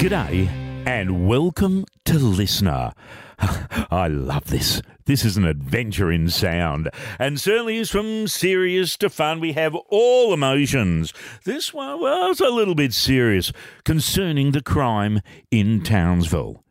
[0.00, 0.48] G'day
[0.86, 2.94] and welcome to Listener.
[3.38, 4.80] I love this.
[5.04, 6.88] This is an adventure in sound,
[7.18, 9.40] and certainly is from serious to fun.
[9.40, 11.12] We have all emotions.
[11.44, 13.52] This one, it's a little bit serious
[13.84, 16.64] concerning the crime in Townsville.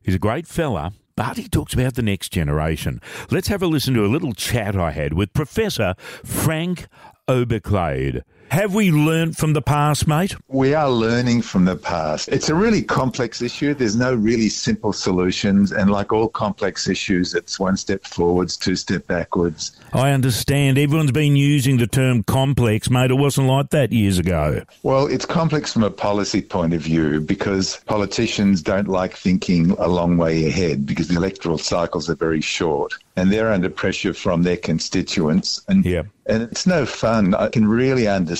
[0.00, 3.00] He's a great fella, but he talks about the next generation.
[3.28, 6.86] Let's have a listen to a little chat I had with Professor Frank
[7.26, 8.22] Oberklaid.
[8.50, 10.34] Have we learned from the past, mate?
[10.48, 12.28] We are learning from the past.
[12.28, 13.74] It's a really complex issue.
[13.74, 15.70] There's no really simple solutions.
[15.70, 19.72] And like all complex issues, it's one step forwards, two step backwards.
[19.92, 20.78] I understand.
[20.78, 23.10] Everyone's been using the term complex, mate.
[23.10, 24.62] It wasn't like that years ago.
[24.82, 29.88] Well, it's complex from a policy point of view because politicians don't like thinking a
[29.88, 34.42] long way ahead because the electoral cycles are very short and they're under pressure from
[34.44, 35.60] their constituents.
[35.68, 36.02] And, Yeah.
[36.26, 37.34] and it's no fun.
[37.34, 38.37] I can really understand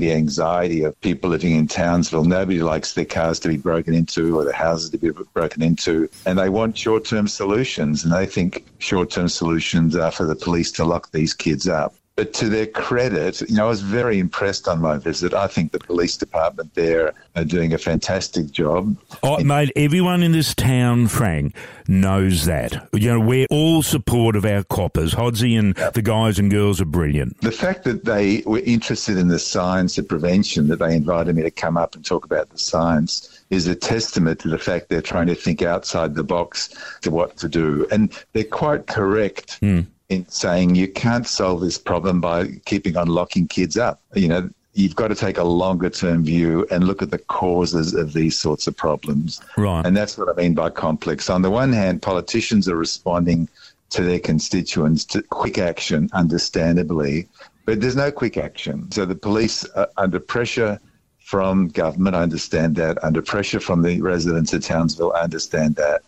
[0.00, 2.24] the anxiety of people living in Townsville.
[2.24, 6.08] Nobody likes their cars to be broken into or their houses to be broken into.
[6.26, 8.04] And they want short term solutions.
[8.04, 11.94] And they think short term solutions are for the police to lock these kids up.
[12.16, 15.34] But to their credit, you know, I was very impressed on my visit.
[15.34, 18.96] I think the police department there are doing a fantastic job.
[19.22, 21.54] Oh, mate, everyone in this town, Frank,
[21.88, 22.88] knows that.
[22.94, 25.12] You know, we're all support of our coppers.
[25.12, 27.38] Hodsey and the guys and girls are brilliant.
[27.42, 31.42] The fact that they were interested in the science of prevention, that they invited me
[31.42, 35.02] to come up and talk about the science, is a testament to the fact they're
[35.02, 37.86] trying to think outside the box to what to do.
[37.92, 39.82] And they're quite correct hmm.
[40.08, 44.00] In saying you can't solve this problem by keeping on locking kids up.
[44.14, 47.94] You know, you've got to take a longer term view and look at the causes
[47.94, 49.40] of these sorts of problems.
[49.56, 49.84] Right.
[49.84, 51.28] And that's what I mean by complex.
[51.30, 53.48] On the one hand, politicians are responding
[53.90, 57.28] to their constituents to quick action, understandably,
[57.64, 58.90] but there's no quick action.
[58.92, 60.80] So the police are under pressure
[61.26, 66.02] from government, I understand that, under pressure from the residents of Townsville, I understand that.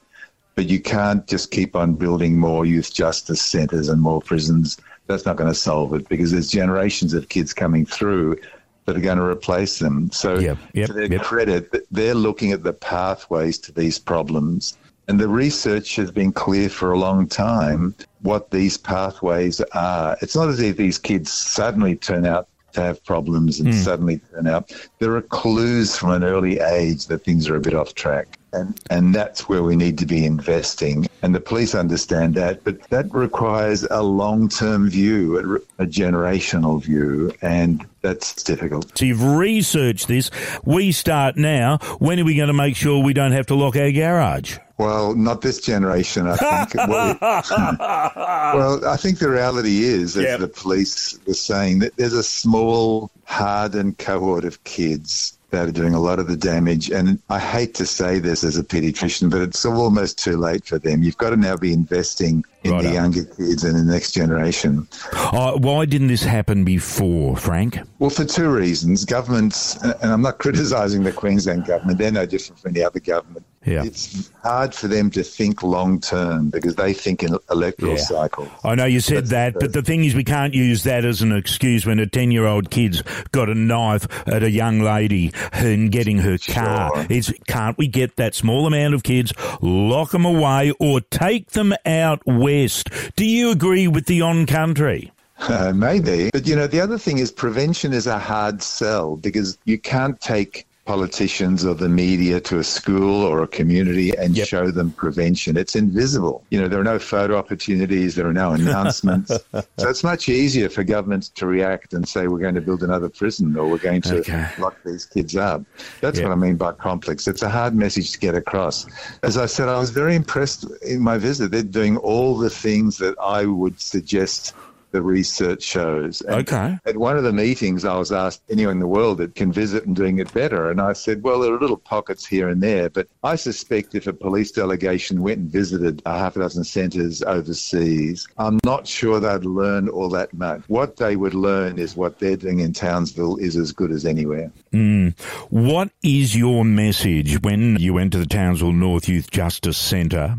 [0.59, 4.77] But you can't just keep on building more youth justice centres and more prisons.
[5.07, 8.41] That's not going to solve it because there's generations of kids coming through
[8.85, 10.11] that are going to replace them.
[10.11, 11.23] So, Yep, yep, to their yep.
[11.23, 14.77] credit, they're looking at the pathways to these problems.
[15.07, 20.17] And the research has been clear for a long time what these pathways are.
[20.23, 23.81] It's not as if these kids suddenly turn out to have problems and hmm.
[23.81, 24.73] suddenly turn out.
[24.99, 28.39] There are clues from an early age that things are a bit off track.
[28.53, 31.07] And, and that's where we need to be investing.
[31.23, 36.83] And the police understand that, but that requires a long term view, a, a generational
[36.83, 38.97] view, and that's difficult.
[38.97, 40.31] So you've researched this.
[40.65, 41.79] We start now.
[41.99, 44.59] When are we going to make sure we don't have to lock our garage?
[44.79, 46.89] Well, not this generation, I think.
[46.89, 50.41] well, well, I think the reality is, as Yep.
[50.41, 55.95] the police were saying, that there's a small, hardened cohort of kids that are doing
[55.95, 56.91] a lot of the damage.
[56.91, 60.79] And I hate to say this as a pediatrician, but it's almost too late for
[60.79, 61.03] them.
[61.03, 62.87] You've got to now be investing in Righto.
[62.89, 64.87] the younger kids and the next generation.
[65.15, 67.79] Oh, why didn't this happen before, Frank?
[67.99, 69.07] Well, for two reasons.
[69.07, 73.47] Governments, and I'm not criticising the Queensland government, they're no different from any other government.
[73.69, 73.85] Yeah.
[73.85, 77.99] It's hard for them to think long term because they think in electoral Yeah.
[77.99, 78.49] cycles.
[78.65, 81.33] I know you said that, but the thing is, we can't use that as an
[81.33, 83.03] excuse when a 10 year old kid's
[83.33, 86.93] got a knife at a young lady and getting her car.
[86.95, 87.07] Sure.
[87.11, 91.75] It's, can't we get that small amount of kids, lock them away, or take them
[91.85, 92.91] out west?
[93.17, 95.13] Do you agree with the on country?
[95.41, 96.31] Uh, maybe.
[96.33, 100.21] But, you know, the other thing is prevention is a hard sell because you can't
[100.21, 104.47] take politicians or the media to a school or a community and Yep.
[104.49, 105.59] show them prevention.
[105.59, 106.47] It's invisible.
[106.51, 109.29] You know, there are no photo opportunities, there are no announcements.
[109.53, 113.11] so it's much easier for governments to react and say, we're going to build another
[113.11, 114.47] prison or we're going to Okay.
[114.57, 115.63] lock these kids up.
[116.01, 116.29] That's Yep.
[116.29, 117.29] what I mean by complex.
[117.29, 118.87] It's a hard message to get across.
[119.23, 121.51] As I said, I was very impressed in my visit.
[121.51, 124.55] They're doing all the things that I would suggest
[124.91, 126.21] the research shows.
[126.23, 126.79] And Okay.
[126.87, 129.85] At one of the meetings, I was asked anyone in the world that can visit
[129.85, 130.71] and doing it better.
[130.71, 134.07] And I said, well, there are little pockets here and there, but I suspect if
[134.07, 139.21] a police delegation went and visited a half a dozen centres overseas, I'm not sure
[139.21, 140.63] they'd learn all that much.
[140.69, 144.51] What they would learn is what they're doing in Townsville is as good as anywhere.
[144.73, 145.09] Hmm.
[145.51, 150.37] What is your message when you went to the Townsville North Youth Justice Centre?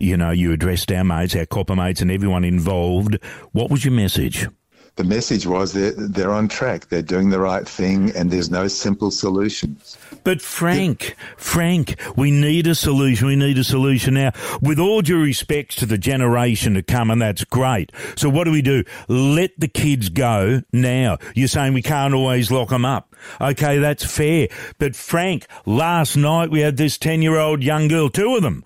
[0.00, 3.18] You know, you addressed our mates, our copper mates, and everyone involved.
[3.52, 4.48] What was your message?
[4.96, 8.68] The message was that they're on track, they're doing the right thing, and there's no
[8.68, 9.98] simple solutions.
[10.22, 13.26] But Frank, Frank, we need a solution.
[13.26, 14.30] We need a solution now.
[14.62, 17.90] With all due respects to the generation to come, and that's great.
[18.14, 18.84] So what do we do?
[19.08, 21.18] Let the kids go now.
[21.34, 23.16] You're saying we can't always lock them up.
[23.40, 24.46] Okay, that's fair.
[24.78, 28.64] But Frank, last night we had this 10 year old young girl, two of them,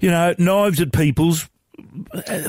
[0.00, 1.48] you know, knives at people's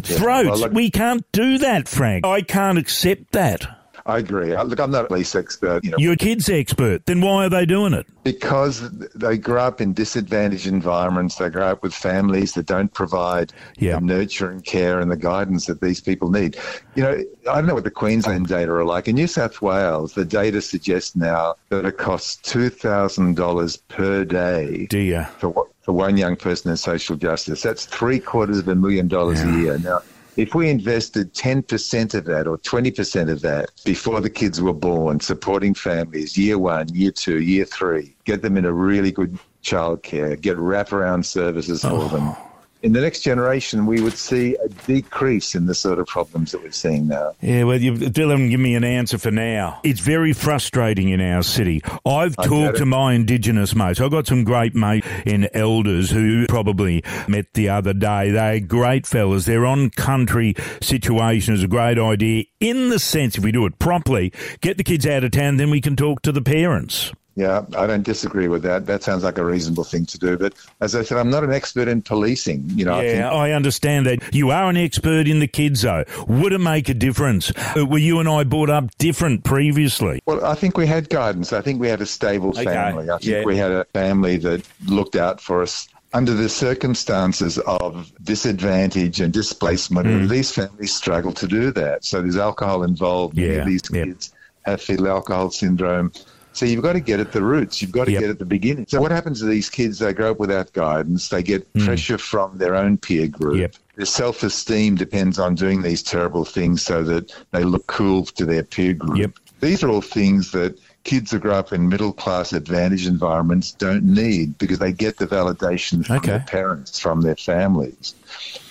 [0.02, 0.62] throats.
[0.62, 2.26] Well, we can't do that, Frank.
[2.26, 3.68] I can't accept that.
[4.06, 4.54] I agree.
[4.54, 5.84] Uh, look, I'm not a police expert.
[5.84, 7.06] You know, You're a kids expert.
[7.06, 8.06] Then why are they doing it?
[8.24, 11.36] Because they grow up in disadvantaged environments.
[11.36, 13.96] They grow up with families that don't provide yeah.
[13.96, 16.58] the nurture and care and the guidance that these people need.
[16.96, 19.08] You know, I don't know what the Queensland data are like.
[19.08, 25.30] In New South Wales, the data suggests now that it costs $2,000 per day Dear.
[25.38, 27.62] For, for one young person in social justice.
[27.62, 29.54] That's three quarters of a million dollars yeah.
[29.54, 29.80] a year.
[29.80, 30.00] Now,
[30.36, 35.20] if we invested 10% of that or 20% of that before the kids were born,
[35.20, 40.40] supporting families, year one, year two, year three, get them in a really good childcare,
[40.40, 42.08] get wraparound services for oh.
[42.08, 42.36] them
[42.84, 46.62] in the next generation, we would see a decrease in the sort of problems that
[46.62, 47.34] we're seeing now.
[47.40, 49.80] Yeah, well, you still haven't given me an answer for now.
[49.84, 51.82] It's very frustrating in our city.
[52.06, 54.02] I've I talked to my Indigenous mates.
[54.02, 58.32] I've got some great mates in Elders who probably met the other day.
[58.32, 59.46] They're great fellas.
[59.46, 63.80] Their on country situation is a great idea in the sense, if we do it
[63.80, 64.32] properly,
[64.62, 67.12] get the kids out of town, then we can talk to the parents.
[67.36, 68.86] Yeah, I don't disagree with that.
[68.86, 70.38] That sounds like a reasonable thing to do.
[70.38, 72.64] But as I said, I'm not an expert in policing.
[72.76, 74.36] You know, yeah, I, think- I understand that.
[74.36, 76.04] You are an expert in the kids, though.
[76.28, 77.52] Would it make a difference?
[77.76, 80.22] Uh, were you and I brought up different previously?
[80.26, 81.54] Well, I think we had guidance.
[81.54, 82.66] I think we had a stable okay.
[82.66, 83.10] family.
[83.10, 83.44] I think yeah.
[83.44, 89.34] we had a family that looked out for us under the circumstances of disadvantage and
[89.34, 90.30] displacement, mm.
[90.30, 92.06] these families struggle to do that.
[92.06, 93.38] So there's alcohol involved.
[93.38, 93.64] Yeah.
[93.64, 94.32] These kids
[94.64, 96.12] have fetal alcohol syndrome.
[96.54, 97.82] So you've got to get at the roots.
[97.82, 98.22] You've got to yep.
[98.22, 98.86] get at the beginning.
[98.88, 100.00] So what happens to these kids?
[100.00, 101.30] They grow up without guidance.
[101.30, 101.84] They get mm.
[101.86, 103.58] pressure from their own peer group.
[103.58, 103.76] Yep.
[103.96, 108.64] Their self-esteem depends on doing these terrible things so that they look cool to their
[108.64, 109.18] peer group.
[109.18, 109.32] Yep.
[109.62, 114.04] These are all things that kids who grow up in middle class advantage environments don't
[114.04, 116.28] need because they get the validation from okay.
[116.32, 118.16] their parents, from their families.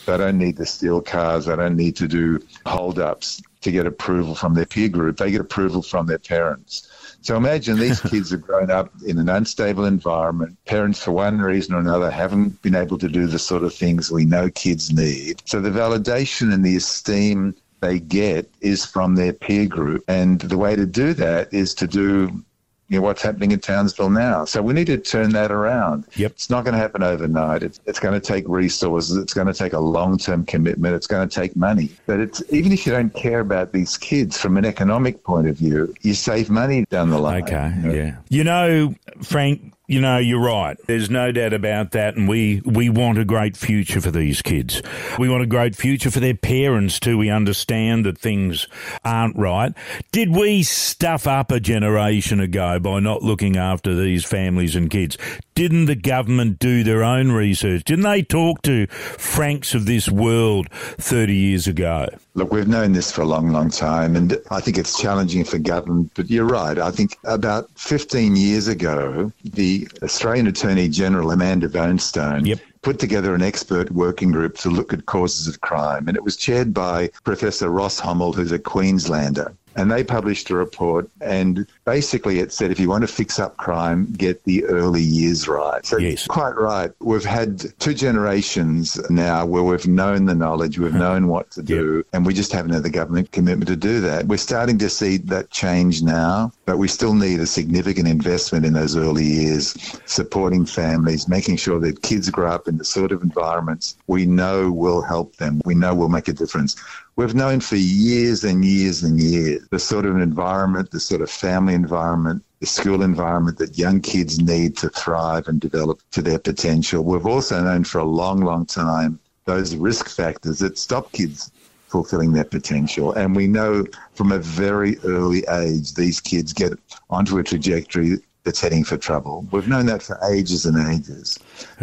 [0.06, 1.46] They don't need to steal cars.
[1.46, 5.16] They don't need to do hold ups to get approval from their peer group.
[5.16, 6.88] They get approval from their parents.
[7.22, 10.56] So imagine these kids have grown up in an unstable environment.
[10.66, 14.10] Parents, for one reason or another, haven't been able to do the sort of things
[14.10, 15.42] we know kids need.
[15.46, 20.04] So the validation and the esteem they get is from their peer group.
[20.08, 22.44] And the way to do that is to do
[22.88, 24.44] you know, what's happening in Townsville now.
[24.44, 26.04] So we need to turn that around.
[26.16, 26.32] Yep.
[26.32, 27.62] It's not going to happen overnight.
[27.62, 29.16] It's, it's going to take resources.
[29.16, 30.94] It's going to take a long term commitment.
[30.94, 31.90] It's going to take money.
[32.06, 35.56] But it's even if you don't care about these kids from an economic point of
[35.56, 37.44] view, you save money down the line.
[37.44, 37.72] Okay.
[37.76, 37.94] You know?
[37.94, 38.16] Yeah.
[38.28, 40.76] You know, Frank, you know, you're right.
[40.86, 42.16] There's no doubt about that.
[42.16, 44.80] And we, we want a great future for these kids.
[45.18, 47.18] We want a great future for their parents too.
[47.18, 48.68] We understand that things
[49.04, 49.74] aren't right.
[50.12, 55.18] Did we stuff up a generation ago by not looking after these families and kids?
[55.54, 57.84] Didn't the government do their own research?
[57.84, 62.08] Didn't they talk to Franks of this world 30 years ago?
[62.34, 65.58] Look, we've known this for a long, long time, and I think it's challenging for
[65.58, 66.12] government.
[66.14, 66.78] But you're right.
[66.78, 69.71] I think about 15 years ago, the
[70.02, 75.06] Australian Attorney General, Amanda Vanstone, yep put together an expert working group to look at
[75.06, 79.54] causes of crime, and it was chaired by Professor Ross Homel, who's a Queenslander.
[79.74, 83.56] And they published a report, and basically it said if you want to fix up
[83.56, 85.84] crime, get the early years right.
[85.86, 86.26] So, yes.
[86.26, 86.90] quite right.
[87.00, 90.98] We've had two generations now where we've known the knowledge, we've hmm.
[90.98, 92.06] known what to do, yep.
[92.12, 94.26] and we just haven't had the government commitment to do that.
[94.26, 98.72] We're starting to see that change now, but we still need a significant investment in
[98.72, 99.76] those early years,
[100.06, 104.70] supporting families, making sure that kids grow up in the sort of environments we know
[104.70, 106.76] will help them, we know will make a difference.
[107.16, 111.30] We've known for years and years and years the sort of environment, the sort of
[111.30, 116.38] family environment, the school environment that young kids need to thrive and develop to their
[116.38, 117.04] potential.
[117.04, 121.50] We've also known for a long, long time those risk factors that stop kids
[121.92, 123.12] fulfilling their potential.
[123.12, 123.84] And we know
[124.14, 126.72] from a very early age, these kids get
[127.10, 129.46] onto a trajectory that's heading for trouble.
[129.50, 131.38] We've known that for ages and ages.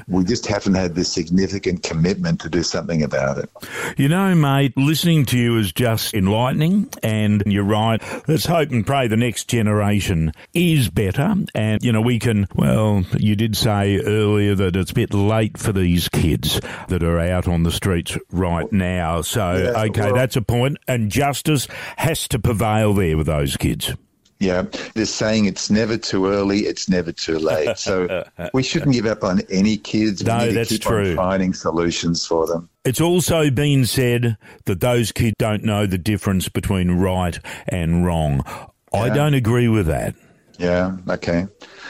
[0.07, 3.49] We just haven't had the significant commitment to do something about it.
[3.97, 8.01] You know, mate, listening to you is just enlightening, and you're right.
[8.27, 11.35] Let's hope and pray the next generation is better.
[11.55, 15.57] And, you know, we can, well, you did say earlier that it's a bit late
[15.57, 19.21] for these kids that are out on the streets right now.
[19.21, 23.55] So, yeah, okay, well, that's a point, and justice has to prevail there with those
[23.55, 23.93] kids.
[24.39, 24.63] Yeah,
[24.95, 27.77] they're saying it's never too early, it's never too late.
[27.77, 30.23] So we shouldn't give up on any kids.
[30.23, 31.15] We no, that's true.
[31.15, 32.69] finding solutions for them.
[32.85, 38.43] It's also been said that those kids don't know the difference between right and wrong.
[38.93, 39.01] Yeah.
[39.01, 40.15] I don't agree with that.
[40.57, 41.47] Yeah, okay.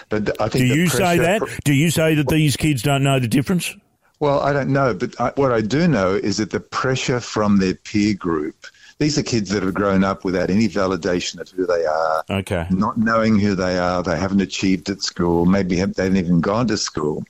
[0.10, 1.42] But I think Do you say that?
[1.64, 3.76] Do you say that these kids don't know the difference?
[4.20, 7.58] Well, I don't know, but I, what I do know is that the pressure from
[7.58, 8.56] their peer group.
[8.98, 12.68] These are kids that have grown up without any validation of who they are, Okay.
[12.70, 14.04] not knowing who they are.
[14.04, 15.46] They haven't achieved at school.
[15.46, 17.24] Maybe have- they haven't even gone to school.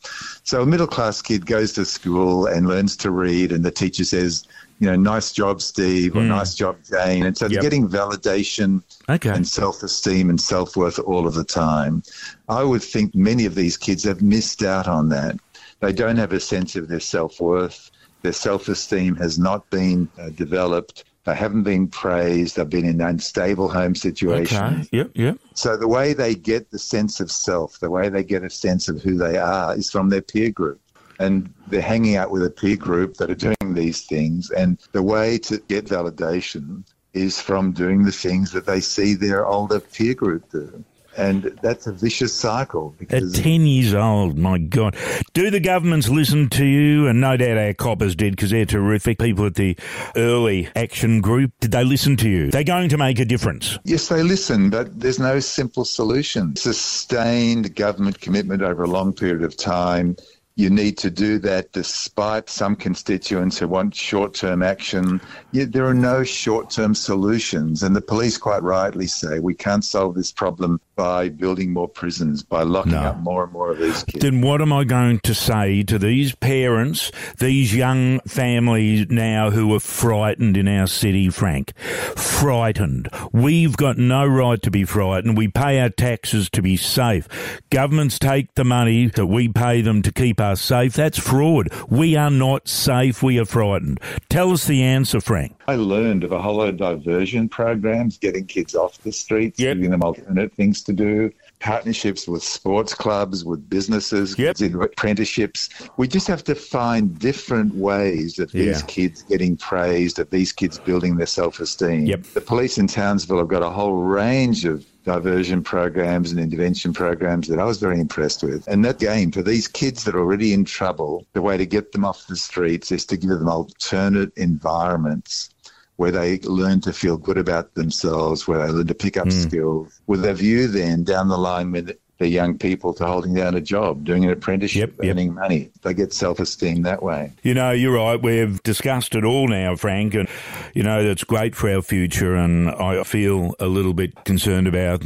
[0.43, 4.03] So a middle class kid goes to school and learns to read, and the teacher
[4.03, 4.45] says,
[4.79, 6.29] you know, nice job, Steve, or hmm.
[6.29, 7.23] nice job, Jane.
[7.27, 7.61] And so they're Yep.
[7.61, 9.29] getting validation Okay.
[9.29, 12.01] and self esteem and self worth all of the time.
[12.47, 15.37] I would think many of these kids have missed out on that.
[15.79, 17.91] They don't have a sense of their self worth.
[18.21, 21.05] Their self esteem has not been uh, developed.
[21.25, 22.55] They haven't been praised.
[22.55, 24.87] They've been in unstable home situations.
[24.87, 24.97] Okay.
[24.97, 25.11] Yep.
[25.15, 25.37] Yep.
[25.53, 28.89] So the way they get the sense of self, the way they get a sense
[28.89, 30.81] of who they are, is from their peer group.
[31.19, 34.49] And they're hanging out with a peer group that are doing these things.
[34.51, 36.83] And the way to get validation
[37.13, 40.83] is from doing the things that they see their older peer group do.
[41.19, 44.95] And that's a vicious cycle At 10 years old, my God.
[45.33, 47.07] Do the governments listen to you?
[47.07, 49.75] And no doubt our coppers did because they're terrific people at the
[50.15, 51.51] early action group.
[51.59, 52.51] Did they listen to you?
[52.51, 53.77] They're going to make a difference.
[53.83, 56.55] Yes, they listen, but there's no simple solution.
[56.55, 60.15] Sustained government commitment over a long period of time.
[60.59, 65.21] You need to do that despite some constituents who want short term action.
[65.53, 67.81] Yet there are no short term solutions.
[67.81, 72.43] And the police quite rightly say we can't solve this problem by building more prisons,
[72.43, 73.03] by locking No.
[73.03, 74.21] up more and more of these kids.
[74.21, 79.73] Then what am I going to say to these parents, these young families now who
[79.73, 81.73] are frightened in our city, Frank?
[82.17, 83.07] Frightened.
[83.31, 85.37] We've got no right to be frightened.
[85.37, 87.29] We pay our taxes to be safe.
[87.69, 90.93] Governments take the money that we pay them to keep us safe.
[90.93, 91.69] That's fraud.
[91.89, 93.21] We are not safe.
[93.23, 93.99] We are frightened.
[94.29, 95.55] Tell us the answer, Frank.
[95.67, 99.77] I learned of a whole diversion programs, getting kids off the streets, Yep.
[99.77, 104.59] giving them alternate things to do, partnerships with sports clubs, with businesses, Yep.
[104.59, 105.69] with apprenticeships.
[105.97, 108.85] We just have to find different ways of these Yeah.
[108.87, 112.05] kids getting praised, of these kids building their self esteem.
[112.05, 112.23] Yep.
[112.33, 117.47] The police in Townsville have got a whole range of diversion programs and intervention programs
[117.47, 118.67] that I was very impressed with.
[118.67, 121.91] And that game for these kids that are already in trouble, the way to get
[121.91, 125.49] them off the streets is to give them alternate environments
[125.95, 129.31] where they learn to feel good about themselves, where they learn to pick up Hmm.
[129.31, 133.55] skills, with a view then down the line with the young people to holding down
[133.55, 135.11] a job, doing an apprenticeship, Yep, yep.
[135.13, 135.71] earning money.
[135.81, 137.31] They get self esteem that way.
[137.43, 138.21] You know, you're right.
[138.21, 140.27] We've discussed it all now, Frank, and
[140.73, 142.35] you know that's great for our future.
[142.35, 145.03] And I feel a little bit concerned about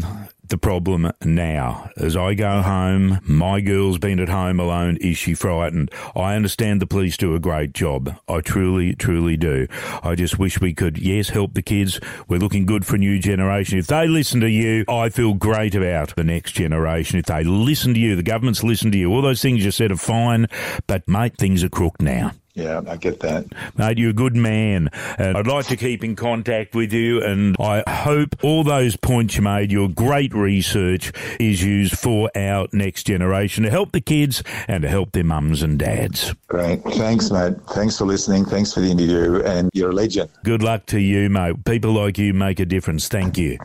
[0.48, 1.90] the problem now.
[1.98, 4.98] As I go home, my girl's been at home alone.
[4.98, 5.92] Is she frightened?
[6.16, 8.16] I understand the police do a great job.
[8.28, 9.68] I truly, truly do.
[10.04, 12.00] I just wish we could, yes, help the kids.
[12.28, 13.78] We're looking good for a new generation.
[13.78, 17.20] If they listen to you, I feel great about the next generation.
[17.20, 19.12] If they listen to you, the governments listen to you.
[19.12, 20.48] All those things you said are fine,
[20.88, 22.32] but mate, things are crooked now.
[22.54, 23.48] Yeah, I get that.
[23.76, 24.90] Mate, you're a good man.
[25.18, 27.22] And I'd like to keep in contact with you.
[27.24, 32.68] And I hope all those points you made, your great research, is used for our
[32.72, 36.36] next generation to help the kids and to help their mums and dads.
[36.48, 36.84] Great.
[36.84, 37.56] Thanks, mate.
[37.72, 38.46] Thanks for listening.
[38.46, 39.42] Thanks for the interview.
[39.44, 40.30] And you're a legend.
[40.44, 41.66] Good luck to you, mate.
[41.66, 43.08] People like you make a difference.
[43.08, 43.58] Thank you.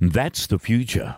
[0.00, 1.16] That's the future.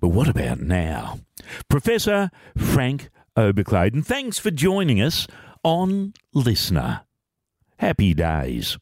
[0.00, 1.20] But what about now?
[1.68, 5.26] Professor Frank Obercladen, thanks for joining us
[5.62, 7.02] on Listener.
[7.78, 8.76] Happy days.